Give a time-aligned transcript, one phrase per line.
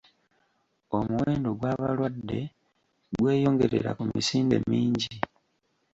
[0.97, 2.39] Omuwendo gw'abalwadde
[3.15, 5.13] gweyongerera ku misinde mingi.